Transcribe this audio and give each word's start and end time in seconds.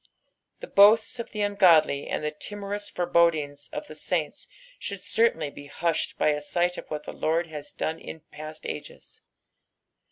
The 0.61 0.65
boasts 0.67 1.19
of 1.19 1.29
the 1.29 1.41
ungodly 1.43 2.07
and 2.07 2.23
the 2.23 2.31
timorous 2.31 2.89
forebodings 2.89 3.69
of 3.71 3.85
the 3.85 3.93
saints 3.93 4.47
should 4.79 4.99
certwnly 4.99 5.51
be 5.51 5.67
hushed 5.67 6.17
by 6.17 6.29
a 6.29 6.41
sight 6.41 6.75
of 6.79 6.87
what 6.89 7.03
the 7.03 7.13
Lord 7.13 7.45
has 7.45 7.71
done 7.71 7.99
in 7.99 8.21
past 8.31 8.65
ages. 8.65 9.21